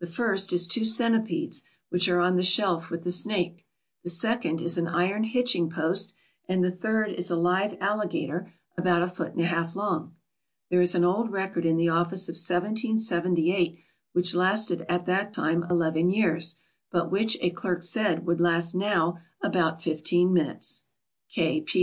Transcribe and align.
The 0.00 0.06
first 0.06 0.50
is 0.54 0.66
two 0.66 0.86
centipedes, 0.86 1.62
which 1.90 2.08
are 2.08 2.20
on 2.20 2.36
the 2.36 2.42
shelf 2.42 2.90
with 2.90 3.04
the 3.04 3.10
snake; 3.12 3.66
the 4.02 4.08
second 4.08 4.62
is 4.62 4.78
an 4.78 4.86
iron 4.88 5.24
hitching 5.24 5.68
post; 5.68 6.14
and 6.48 6.64
the 6.64 6.70
third 6.70 7.10
is 7.10 7.30
a 7.30 7.36
live 7.36 7.76
alligator 7.78 8.50
about 8.78 9.02
a 9.02 9.06
foot 9.06 9.32
and 9.34 9.42
a 9.42 9.46
half 9.46 9.76
long. 9.76 10.14
There 10.70 10.80
is 10.80 10.94
an 10.94 11.04
old 11.04 11.32
record 11.32 11.66
in 11.66 11.76
the 11.76 11.90
office 11.90 12.30
of 12.30 12.32
1778, 12.32 13.78
which 14.14 14.34
lasted 14.34 14.86
at 14.88 15.04
that 15.04 15.34
time 15.34 15.66
eleven 15.68 16.08
years, 16.08 16.56
but 16.90 17.10
which, 17.10 17.36
a 17.42 17.50
clerk 17.50 17.82
said, 17.82 18.24
would 18.24 18.40
last 18.40 18.74
now 18.74 19.18
about 19.42 19.82
fifteen 19.82 20.32
minutes. 20.32 20.84